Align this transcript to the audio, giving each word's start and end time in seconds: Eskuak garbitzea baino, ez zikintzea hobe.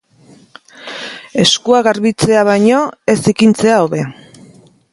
Eskuak 1.43 1.85
garbitzea 1.89 2.47
baino, 2.49 2.81
ez 3.13 3.17
zikintzea 3.21 3.77
hobe. 3.85 4.05